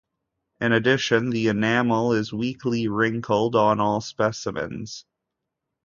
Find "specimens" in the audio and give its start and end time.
4.01-5.05